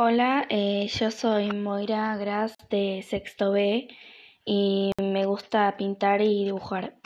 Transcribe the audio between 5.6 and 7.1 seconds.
pintar y dibujar.